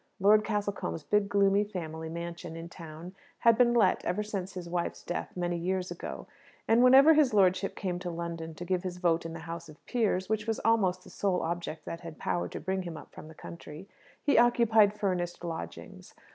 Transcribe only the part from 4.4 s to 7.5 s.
his wife's death many years ago; and whenever his